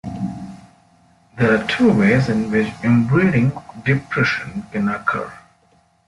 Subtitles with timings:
[1.37, 3.51] There are two ways in which inbreeding
[3.85, 5.31] depression can occur.